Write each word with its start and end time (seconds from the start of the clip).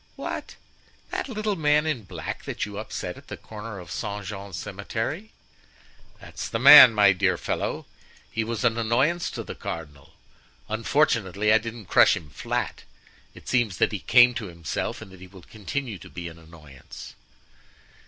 "What! 0.15 0.55
that 1.11 1.29
little 1.29 1.55
man 1.55 1.85
in 1.85 2.05
black 2.05 2.45
that 2.45 2.65
you 2.65 2.79
upset 2.79 3.17
at 3.17 3.27
the 3.27 3.37
corner 3.37 3.77
of 3.77 3.91
Saint 3.91 4.25
Jean 4.25 4.51
Cemetery?" 4.51 5.31
"That's 6.19 6.49
the 6.49 6.57
man, 6.57 6.95
my 6.95 7.13
dear 7.13 7.37
fellow; 7.37 7.85
he 8.31 8.43
was 8.43 8.63
an 8.63 8.79
annoyance 8.79 9.29
to 9.29 9.43
the 9.43 9.53
cardinal. 9.53 10.13
Unfortunately, 10.67 11.53
I 11.53 11.59
didn't 11.59 11.85
crush 11.85 12.17
him 12.17 12.31
flat. 12.31 12.81
It 13.35 13.47
seems 13.47 13.77
that 13.77 13.91
he 13.91 13.99
came 13.99 14.33
to 14.33 14.45
himself 14.47 15.03
and 15.03 15.11
that 15.11 15.21
he 15.21 15.27
will 15.27 15.43
continue 15.43 15.99
to 15.99 16.09
be 16.09 16.27
an 16.27 16.39
annoyance." 16.39 17.13